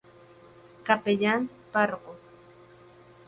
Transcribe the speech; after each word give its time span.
Capellán: 0.87 1.41
Pbro. 1.71 1.99